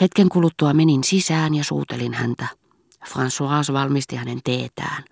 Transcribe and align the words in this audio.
Hetken 0.00 0.28
kuluttua 0.28 0.74
menin 0.74 1.04
sisään 1.04 1.54
ja 1.54 1.64
suutelin 1.64 2.14
häntä. 2.14 2.46
François 3.04 3.72
valmisti 3.72 4.16
hänen 4.16 4.40
teetään. 4.44 5.04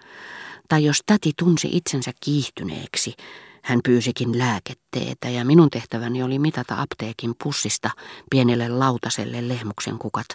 Tai 0.69 0.85
jos 0.85 1.03
täti 1.07 1.33
tunsi 1.39 1.69
itsensä 1.73 2.13
kiihtyneeksi, 2.21 3.15
hän 3.63 3.81
pyysikin 3.85 4.39
lääketteetä 4.39 5.29
ja 5.29 5.45
minun 5.45 5.71
tehtäväni 5.71 6.23
oli 6.23 6.39
mitata 6.39 6.81
apteekin 6.81 7.35
pussista 7.45 7.91
pienelle 8.31 8.69
lautaselle 8.69 9.49
lehmuksen 9.49 9.99
kukat, 9.99 10.27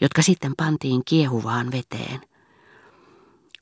jotka 0.00 0.22
sitten 0.22 0.52
pantiin 0.56 1.02
kiehuvaan 1.04 1.72
veteen. 1.72 2.20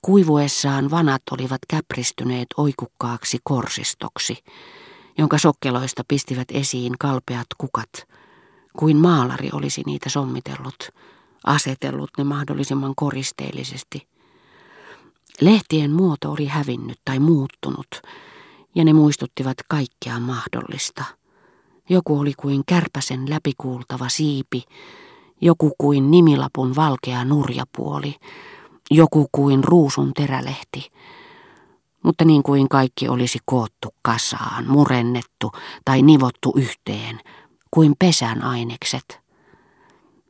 Kuivuessaan 0.03 0.91
vanat 0.91 1.23
olivat 1.31 1.61
käpristyneet 1.69 2.47
oikukkaaksi 2.57 3.39
korsistoksi, 3.45 4.39
jonka 5.19 5.39
sokkeloista 5.39 6.03
pistivät 6.09 6.49
esiin 6.51 6.93
kalpeat 6.99 7.47
kukat, 7.59 7.91
kuin 8.79 8.97
maalari 8.97 9.49
olisi 9.53 9.83
niitä 9.87 10.09
sommitellut, 10.09 10.89
asetellut 11.47 12.11
ne 12.19 12.25
mahdollisimman 12.25 12.93
koristeellisesti. 12.97 14.09
Lehtien 15.41 15.91
muoto 15.91 16.33
oli 16.33 16.47
hävinnyt 16.47 16.99
tai 17.05 17.19
muuttunut, 17.19 18.03
ja 18.75 18.85
ne 18.85 18.93
muistuttivat 18.93 19.57
kaikkea 19.69 20.21
mahdollista. 20.21 21.05
Joku 21.89 22.19
oli 22.19 22.33
kuin 22.37 22.63
kärpäsen 22.67 23.31
läpikuultava 23.31 24.09
siipi, 24.09 24.63
joku 25.41 25.73
kuin 25.79 26.11
nimilapun 26.11 26.77
valkea 26.77 27.25
nurjapuoli, 27.25 28.17
joku 28.91 29.29
kuin 29.33 29.65
ruusun 29.65 30.15
terälehti, 30.15 30.93
mutta 32.03 32.25
niin 32.25 32.43
kuin 32.43 32.69
kaikki 32.69 33.09
olisi 33.09 33.39
koottu 33.45 33.95
kasaan, 34.03 34.67
murennettu 34.67 35.53
tai 35.85 36.03
nivottu 36.03 36.53
yhteen, 36.57 37.21
kuin 37.75 37.95
pesän 37.99 38.45
ainekset. 38.45 39.21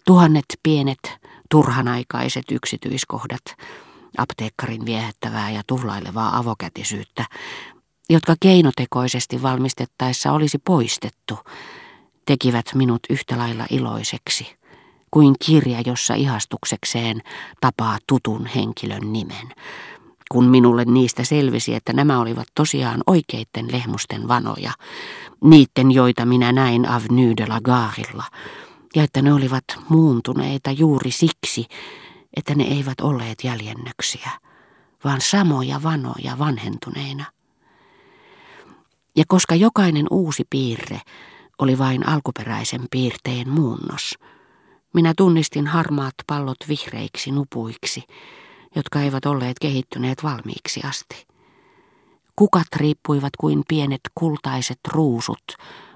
Tuhannet 0.07 0.45
pienet, 0.63 1.19
turhanaikaiset 1.51 2.45
yksityiskohdat, 2.51 3.43
apteekkarin 4.19 4.87
viehättävää 4.87 5.51
ja 5.51 5.63
tuhlailevaa 5.67 6.39
avokätisyyttä, 6.39 7.25
jotka 8.11 8.35
keinotekoisesti 8.41 9.43
valmistettaessa 9.43 10.33
olisi 10.33 10.59
poistettu, 10.59 11.39
tekivät 12.27 12.67
minut 12.75 13.01
yhtä 13.11 13.39
lailla 13.39 13.67
iloiseksi 13.71 14.57
kuin 15.11 15.35
kirja, 15.47 15.83
jossa 15.87 16.15
ihastuksekseen 16.15 17.23
tapaa 17.61 17.99
tutun 18.07 18.47
henkilön 18.47 19.13
nimen. 19.13 19.49
Kun 20.35 20.45
minulle 20.45 20.85
niistä 20.85 21.25
selvisi, 21.25 21.75
että 21.75 21.93
nämä 21.93 22.21
olivat 22.21 22.47
tosiaan 22.55 23.03
oikeitten 23.07 23.73
lehmusten 23.73 24.29
vanoja, 24.29 24.73
niiden 25.45 25.91
joita 25.91 26.25
minä 26.27 26.53
näin 26.53 26.89
Avenue 26.89 27.35
de 27.37 27.47
la 27.47 27.61
Garilla, 27.61 28.25
ja 28.95 29.03
että 29.03 29.23
ne 29.23 29.33
olivat 29.33 29.65
muuntuneita 29.89 30.71
juuri 30.71 31.11
siksi, 31.11 31.67
että 32.37 32.55
ne 32.55 32.65
eivät 32.65 33.01
olleet 33.01 33.45
jäljennöksiä, 33.45 34.31
vaan 35.05 35.21
samoja 35.21 35.83
vanoja 35.83 36.39
vanhentuneina. 36.39 37.25
Ja 39.17 39.25
koska 39.29 39.55
jokainen 39.55 40.07
uusi 40.11 40.45
piirre 40.51 41.01
oli 41.59 41.79
vain 41.79 42.09
alkuperäisen 42.09 42.83
piirteen 42.91 43.49
muunnos, 43.49 44.15
minä 44.95 45.13
tunnistin 45.17 45.67
harmaat 45.67 46.15
pallot 46.27 46.59
vihreiksi 46.69 47.31
nupuiksi, 47.31 48.03
jotka 48.77 49.01
eivät 49.01 49.27
olleet 49.27 49.59
kehittyneet 49.59 50.23
valmiiksi 50.23 50.81
asti. 50.85 51.27
Kukat 52.37 52.67
riippuivat 52.77 53.37
kuin 53.41 53.63
pienet 53.69 54.01
kultaiset 54.15 54.79
ruusut 54.89 55.45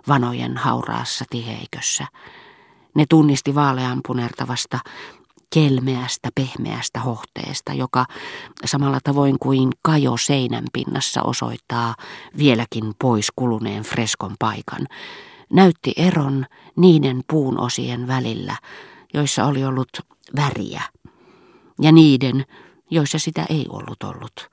vanojen 0.08 0.56
hauraassa 0.56 1.24
tiheikössä. 1.30 2.06
Ne 2.94 3.04
tunnisti 3.08 3.54
vaalean 3.54 4.00
punertavasta, 4.06 4.78
kelmeästä, 5.54 6.28
pehmeästä 6.34 7.00
hohteesta, 7.00 7.72
joka 7.72 8.04
samalla 8.64 8.98
tavoin 9.04 9.38
kuin 9.38 9.70
kajo 9.82 10.16
seinän 10.16 10.64
pinnassa 10.72 11.22
osoittaa 11.22 11.94
vieläkin 12.38 12.92
pois 12.98 13.28
kuluneen 13.36 13.82
freskon 13.82 14.34
paikan, 14.38 14.86
näytti 15.52 15.92
eron 15.96 16.46
niiden 16.76 17.20
puun 17.30 17.60
osien 17.60 18.06
välillä, 18.06 18.56
joissa 19.14 19.44
oli 19.44 19.64
ollut 19.64 19.88
väriä, 20.36 20.82
ja 21.80 21.92
niiden, 21.92 22.44
joissa 22.90 23.18
sitä 23.18 23.46
ei 23.48 23.66
ollut 23.68 24.02
ollut. 24.02 24.50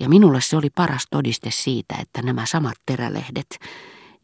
Ja 0.00 0.08
minulle 0.08 0.40
se 0.40 0.56
oli 0.56 0.70
paras 0.70 1.06
todiste 1.10 1.50
siitä, 1.50 1.94
että 2.00 2.22
nämä 2.22 2.46
samat 2.46 2.76
terälehdet, 2.86 3.58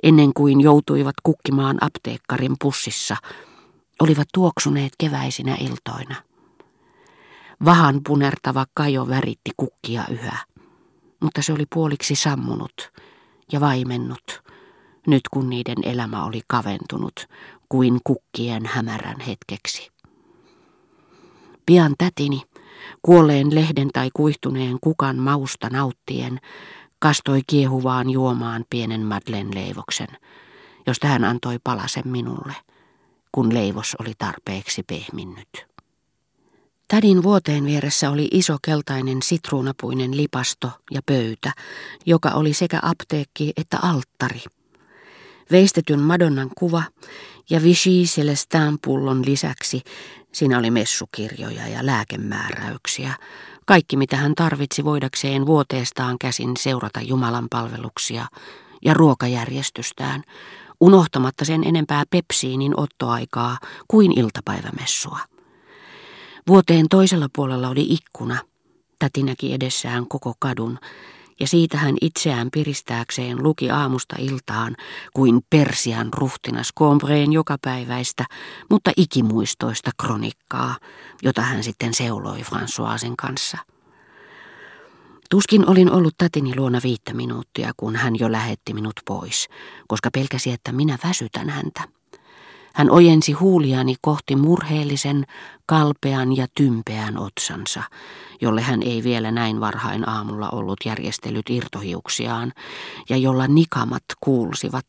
ennen 0.03 0.35
kuin 0.35 0.61
joutuivat 0.61 1.15
kukkimaan 1.23 1.79
apteekkarin 1.81 2.57
pussissa, 2.61 3.17
olivat 4.01 4.29
tuoksuneet 4.35 4.93
keväisinä 4.99 5.57
iltoina. 5.61 6.15
Vahan 7.65 8.01
punertava 8.07 8.67
kajo 8.75 9.09
väritti 9.09 9.51
kukkia 9.57 10.05
yhä, 10.11 10.39
mutta 11.21 11.43
se 11.43 11.53
oli 11.53 11.65
puoliksi 11.75 12.15
sammunut 12.15 12.93
ja 13.53 13.61
vaimennut, 13.61 14.43
nyt 15.07 15.23
kun 15.31 15.51
niiden 15.51 15.79
elämä 15.83 16.25
oli 16.25 16.41
kaventunut 16.47 17.27
kuin 17.69 18.01
kukkien 18.05 18.67
hämärän 18.67 19.21
hetkeksi. 19.21 19.91
Pian 21.67 21.95
tätini, 21.99 22.43
kuolleen 23.03 23.55
lehden 23.55 23.89
tai 23.93 24.11
kuihtuneen 24.15 24.79
kukan 24.81 25.17
mausta 25.17 25.69
nauttien, 25.71 26.41
kastoi 26.99 27.41
kiehuvaan 27.47 28.11
juomaan 28.11 28.65
pienen 28.71 29.01
Madlen 29.01 29.55
leivoksen, 29.55 30.09
josta 30.87 31.07
hän 31.07 31.25
antoi 31.25 31.59
palasen 31.65 32.09
minulle, 32.09 32.53
kun 33.33 33.55
leivos 33.55 33.97
oli 34.01 34.13
tarpeeksi 34.19 34.83
pehminnyt. 34.83 35.67
Tädin 36.89 37.23
vuoteen 37.23 37.65
vieressä 37.65 38.11
oli 38.11 38.29
iso 38.33 38.57
keltainen 38.63 39.23
sitruunapuinen 39.23 40.17
lipasto 40.17 40.71
ja 40.91 41.01
pöytä, 41.07 41.53
joka 42.07 42.31
oli 42.31 42.55
sekä 42.55 42.79
apteekki 42.83 43.53
että 43.57 43.79
alttari. 43.83 44.43
Veistetyn 45.51 46.01
Madonnan 46.01 46.51
kuva 46.59 46.83
ja 47.51 47.63
Vichy 47.63 48.03
Celestin 48.05 48.79
pullon 48.85 49.27
lisäksi 49.27 49.83
siinä 50.37 50.59
oli 50.59 50.71
messukirjoja 50.71 51.69
ja 51.69 51.87
lääkemääräyksiä. 51.87 53.15
Kaikki 53.67 53.97
mitä 53.97 54.17
hän 54.17 54.35
tarvitsi 54.35 54.85
voidakseen 54.85 55.47
vuoteestaan 55.47 56.19
käsin 56.19 56.57
seurata 56.59 57.01
Jumalan 57.01 57.47
palveluksia 57.51 58.27
ja 58.85 58.95
ruokajärjestystään, 58.95 60.23
unohtamatta 60.81 61.45
sen 61.45 61.65
enempää 61.65 62.05
pepsiinin 62.11 62.81
ottoaikaa 62.81 63.59
kuin 63.89 64.19
iltapäivämessua. 64.19 65.19
Vuoteen 66.49 66.87
toisella 66.91 67.29
puolella 67.37 67.69
oli 67.69 67.87
ikkuna. 67.89 68.39
Täti 68.99 69.23
näki 69.23 69.55
edessään 69.55 70.09
koko 70.09 70.35
kadun 70.39 70.79
ja 71.41 71.47
siitä 71.47 71.79
hän 71.79 71.95
itseään 72.01 72.49
piristääkseen 72.53 73.43
luki 73.43 73.71
aamusta 73.71 74.17
iltaan 74.19 74.77
kuin 75.15 75.41
Persian 75.51 76.09
ruhtinas 76.13 76.71
Combreen 76.79 77.33
jokapäiväistä, 77.33 78.25
mutta 78.71 78.91
ikimuistoista 78.97 79.91
kronikkaa, 80.03 80.77
jota 81.23 81.43
hän 81.43 81.63
sitten 81.63 81.95
seuloi 81.95 82.41
Françoisen 82.41 83.15
kanssa. 83.19 83.59
Tuskin 85.31 85.71
olin 85.71 85.93
ollut 85.93 86.15
tätini 86.19 86.57
luona 86.57 86.81
viittä 86.83 87.15
minuuttia, 87.15 87.73
kun 87.77 87.97
hän 87.97 88.19
jo 88.19 88.33
lähetti 88.33 88.75
minut 88.75 89.01
pois, 89.05 89.49
koska 89.89 90.11
pelkäsi, 90.13 90.53
että 90.53 90.73
minä 90.73 90.99
väsytän 91.05 91.51
häntä. 91.51 91.96
Hän 92.77 92.91
ojensi 92.91 93.33
huuliani 93.33 93.95
kohti 94.01 94.37
murheellisen, 94.37 95.25
kalpean 95.67 96.37
ja 96.37 96.47
tympeän 96.55 97.19
otsansa, 97.19 97.83
jolle 98.41 98.63
hän 98.63 98.83
ei 98.83 99.05
vielä 99.05 99.31
näin 99.31 99.61
varhain 99.61 100.09
aamulla 100.09 100.51
ollut 100.51 100.79
järjestellyt 100.85 101.51
irtohiuksiaan, 101.51 102.53
ja 103.09 103.17
jolla 103.17 103.47
nikamat 103.47 104.05
kuulsivat 104.21 104.85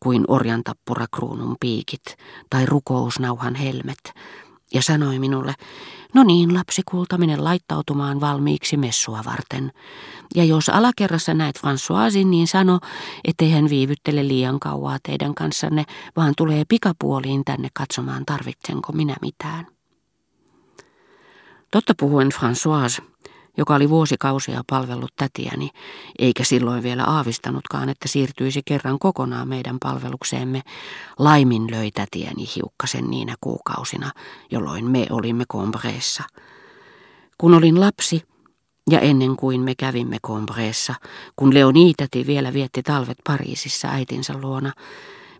kuin 0.00 0.24
orjantappurakruunun 0.28 1.56
piikit 1.60 2.16
tai 2.50 2.66
rukousnauhan 2.66 3.54
helmet, 3.54 4.12
ja 4.74 4.82
sanoi 4.82 5.18
minulle, 5.18 5.54
no 6.14 6.24
niin 6.24 6.54
lapsi 6.54 6.82
kultaminen 6.90 7.44
laittautumaan 7.44 8.20
valmiiksi 8.20 8.76
messua 8.76 9.20
varten. 9.24 9.72
Ja 10.34 10.44
jos 10.44 10.68
alakerrassa 10.68 11.34
näet 11.34 11.58
Françoisin, 11.58 12.26
niin 12.26 12.46
sano, 12.46 12.80
ettei 13.24 13.50
hän 13.50 13.70
viivyttele 13.70 14.28
liian 14.28 14.60
kauaa 14.60 14.98
teidän 15.02 15.34
kanssanne, 15.34 15.84
vaan 16.16 16.34
tulee 16.36 16.64
pikapuoliin 16.68 17.44
tänne 17.44 17.68
katsomaan, 17.74 18.22
tarvitsenko 18.26 18.92
minä 18.92 19.16
mitään. 19.22 19.66
Totta 21.70 21.94
puhuen 21.98 22.28
François, 22.32 23.02
joka 23.58 23.74
oli 23.74 23.88
vuosikausia 23.88 24.62
palvellut 24.70 25.12
tätiäni, 25.16 25.70
eikä 26.18 26.44
silloin 26.44 26.82
vielä 26.82 27.04
aavistanutkaan, 27.04 27.88
että 27.88 28.08
siirtyisi 28.08 28.62
kerran 28.64 28.98
kokonaan 28.98 29.48
meidän 29.48 29.78
palvelukseemme, 29.82 30.62
laimin 31.18 31.70
löi 31.70 31.90
tätiäni 31.90 32.48
hiukkasen 32.56 33.10
niinä 33.10 33.34
kuukausina, 33.40 34.10
jolloin 34.50 34.90
me 34.90 35.06
olimme 35.10 35.44
Combreessa. 35.52 36.24
Kun 37.38 37.54
olin 37.54 37.80
lapsi, 37.80 38.22
ja 38.90 39.00
ennen 39.00 39.36
kuin 39.36 39.60
me 39.60 39.74
kävimme 39.74 40.18
Combreessa, 40.26 40.94
kun 41.36 41.54
Leonitäti 41.54 42.26
vielä 42.26 42.52
vietti 42.52 42.82
talvet 42.82 43.18
Pariisissa 43.24 43.88
äitinsä 43.88 44.34
luona, 44.40 44.72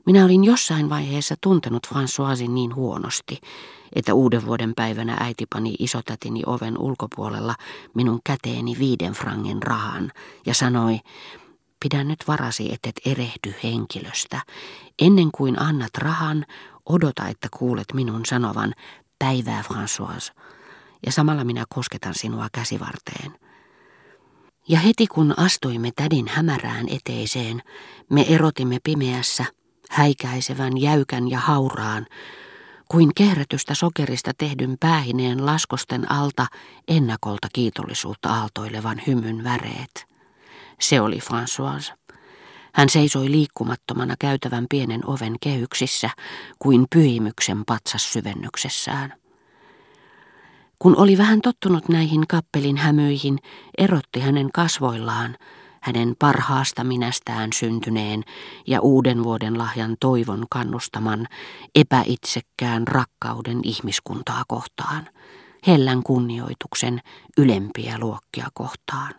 Minä 0.09 0.25
olin 0.25 0.45
jossain 0.45 0.91
vaiheessa 0.91 1.35
tuntenut 1.41 1.87
Françoisin 1.87 2.51
niin 2.51 2.75
huonosti, 2.75 3.41
että 3.95 4.15
uuden 4.15 4.47
vuoden 4.47 4.73
päivänä 4.77 5.17
äiti 5.21 5.47
pani 5.47 5.75
isotätini 5.79 6.43
oven 6.47 6.79
ulkopuolella 6.79 7.55
minun 7.95 8.21
käteeni 8.25 8.77
viiden 8.79 9.13
frangin 9.13 9.63
rahan 9.63 10.13
ja 10.47 10.55
sanoi, 10.55 11.01
pidä 11.81 12.05
nyt 12.05 12.25
varasi, 12.29 12.73
et 12.73 12.93
erehdy 13.07 13.55
henkilöstä. 13.63 14.41
Ennen 14.99 15.29
kuin 15.35 15.63
annat 15.63 15.97
rahan, 15.99 16.47
odota, 16.89 17.29
että 17.29 17.49
kuulet 17.59 17.87
minun 17.95 18.27
sanovan, 18.27 18.75
päivää 19.19 19.65
François, 19.73 20.33
ja 21.07 21.13
samalla 21.13 21.45
minä 21.45 21.65
kosketan 21.69 22.15
sinua 22.15 22.49
käsivarteen. 22.53 23.35
Ja 24.69 24.79
heti 24.79 25.07
kun 25.07 25.35
astuimme 25.37 25.91
tädin 25.97 26.29
hämärään 26.29 26.87
eteiseen, 26.89 27.63
me 28.11 28.27
erotimme 28.29 28.79
pimeässä, 28.85 29.45
häikäisevän, 29.91 30.79
jäykän 30.79 31.31
ja 31.31 31.39
hauraan, 31.39 32.07
kuin 32.89 33.11
kehrätystä 33.15 33.75
sokerista 33.75 34.31
tehdyn 34.39 34.77
päähineen 34.81 35.47
laskosten 35.47 36.11
alta 36.13 36.47
ennakolta 36.89 37.49
kiitollisuutta 37.53 38.29
aaltoilevan 38.29 39.03
hymyn 39.07 39.45
väreet. 39.45 40.07
Se 40.81 41.01
oli 41.01 41.19
François. 41.19 41.93
Hän 42.75 42.89
seisoi 42.89 43.31
liikkumattomana 43.31 44.15
käytävän 44.19 44.67
pienen 44.71 45.07
oven 45.07 45.35
kehyksissä 45.41 46.11
kuin 46.59 46.87
pyhimyksen 46.95 47.65
patsas 47.67 48.13
syvennyksessään. 48.13 49.15
Kun 50.79 50.97
oli 50.97 51.19
vähän 51.19 51.41
tottunut 51.41 51.89
näihin 51.89 52.27
kappelin 52.27 52.77
hämyihin, 52.77 53.39
erotti 53.79 54.21
hänen 54.21 54.49
kasvoillaan, 54.53 55.37
hänen 55.89 56.17
parhaasta 56.19 56.85
minästään 56.85 57.53
syntyneen 57.53 58.25
ja 58.67 58.81
uuden 58.81 59.25
vuoden 59.25 59.59
lahjan 59.59 59.97
toivon 60.01 60.47
kannustaman 60.51 61.27
epäitsekkään 61.75 62.89
rakkauden 62.89 63.61
ihmiskuntaa 63.63 64.43
kohtaan, 64.49 65.09
hellän 65.67 66.03
kunnioituksen 66.03 67.01
ylempiä 67.39 67.99
luokkia 67.99 68.47
kohtaan. 68.55 69.15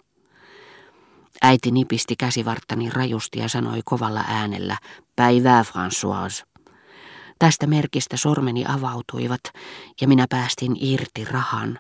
Äiti 1.42 1.72
nipisti 1.72 2.16
käsivarttani 2.16 2.90
rajusti 2.90 3.40
ja 3.40 3.50
sanoi 3.50 3.82
kovalla 3.86 4.24
äänellä, 4.28 4.78
päivää 5.16 5.64
François. 5.64 6.46
Tästä 7.40 7.68
merkistä 7.68 8.18
sormeni 8.18 8.66
avautuivat 8.68 9.42
ja 10.02 10.08
minä 10.08 10.26
päästin 10.30 10.78
irti 10.80 11.26
rahan, 11.26 11.80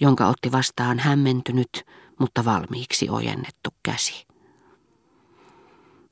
jonka 0.00 0.26
otti 0.26 0.52
vastaan 0.52 0.98
hämmentynyt, 0.98 1.84
mutta 2.18 2.44
valmiiksi 2.44 3.08
ojennettu 3.10 3.70
käsi. 3.82 4.25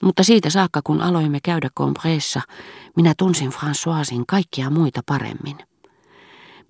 Mutta 0.05 0.23
siitä 0.23 0.51
saakka, 0.51 0.81
kun 0.85 1.01
aloimme 1.01 1.39
käydä 1.43 1.69
kompreessa, 1.75 2.41
minä 2.97 3.15
tunsin 3.19 3.51
Françoisin 3.51 4.25
kaikkia 4.29 4.71
muita 4.71 5.01
paremmin. 5.07 5.59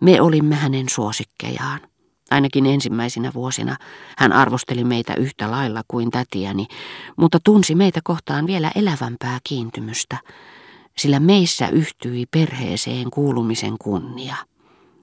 Me 0.01 0.21
olimme 0.21 0.55
hänen 0.55 0.89
suosikkejaan. 0.89 1.81
Ainakin 2.31 2.67
ensimmäisinä 2.67 3.31
vuosina 3.35 3.77
hän 4.19 4.33
arvosteli 4.33 4.85
meitä 4.85 5.15
yhtä 5.15 5.51
lailla 5.51 5.83
kuin 5.89 6.11
tätiäni, 6.11 6.67
mutta 7.17 7.39
tunsi 7.45 7.75
meitä 7.75 8.01
kohtaan 8.05 8.47
vielä 8.47 8.71
elävämpää 8.75 9.39
kiintymystä, 9.45 10.17
sillä 10.99 11.21
meissä 11.21 11.69
yhtyi 11.69 12.27
perheeseen 12.27 13.11
kuulumisen 13.11 13.75
kunnia. 13.79 14.37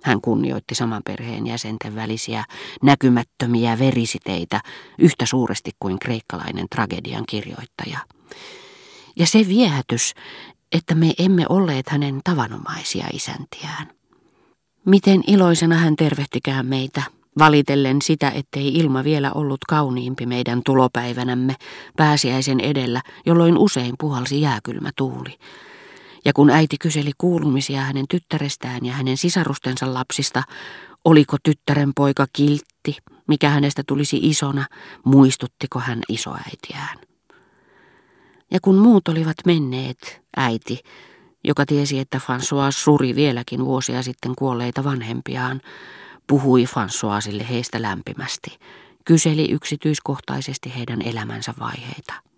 Hän 0.04 0.22
kunnioitti 0.22 0.75
saman 0.75 1.01
perheen 1.06 1.48
jäsenten 1.48 1.95
välisiä 1.95 2.44
näkymättömiä 2.83 3.80
verisiteitä 3.80 4.62
yhtä 4.98 5.25
suuresti 5.25 5.72
kuin 5.80 6.00
kreikkalainen 6.00 6.66
tragedian 6.69 7.24
kirjoittaja. 7.30 8.00
Ja 9.16 9.28
se 9.28 9.48
viehätys, 9.48 10.13
että 10.72 10.95
me 10.95 11.13
emme 11.19 11.45
olleet 11.50 11.89
hänen 11.89 12.22
tavanomaisia 12.24 13.07
isäntiään. 13.13 13.88
Miten 14.86 15.24
iloisena 15.28 15.75
hän 15.75 15.95
tervehtikään 15.95 16.66
meitä, 16.66 17.04
valitellen 17.39 18.01
sitä, 18.01 18.30
ettei 18.30 18.68
ilma 18.68 19.04
vielä 19.04 19.31
ollut 19.31 19.60
kauniimpi 19.69 20.25
meidän 20.25 20.62
tulopäivänämme 20.66 21.56
pääsiäisen 21.98 22.60
edellä, 22.60 23.01
jolloin 23.25 23.57
usein 23.57 23.95
puhalsi 24.00 24.42
jääkylmä 24.42 24.89
tuuli. 24.95 25.38
Ja 26.25 26.33
kun 26.33 26.50
äiti 26.50 26.78
kyseli 26.78 27.12
kuulumisia 27.18 27.81
hänen 27.81 28.06
tyttärestään 28.10 28.86
ja 28.86 28.94
hänen 28.94 29.18
sisarustensa 29.18 29.94
lapsista, 29.94 30.44
oliko 31.06 31.38
tyttären 31.44 31.92
poika 31.95 32.25
kiltti, 32.33 32.98
mikä 33.28 33.50
hänestä 33.50 33.83
tulisi 33.88 34.19
isona, 34.22 34.66
muistuttiko 35.06 35.80
hän 35.80 36.00
isoäitiään. 36.10 37.10
Ja 38.51 38.59
kun 38.62 38.75
muut 38.75 39.07
olivat 39.07 39.36
menneet, 39.45 40.21
äiti, 40.38 40.80
joka 41.44 41.65
tiesi, 41.65 42.00
että 42.00 42.18
François 42.18 42.71
suri 42.71 43.15
vieläkin 43.15 43.65
vuosia 43.65 44.03
sitten 44.03 44.36
kuolleita 44.38 44.83
vanhempiaan, 44.83 45.62
puhui 46.27 46.65
Françoisille 46.65 47.44
heistä 47.50 47.81
lämpimästi, 47.81 48.59
kyseli 49.06 49.51
yksityiskohtaisesti 49.51 50.74
heidän 50.77 51.01
elämänsä 51.01 51.53
vaiheita. 51.59 52.31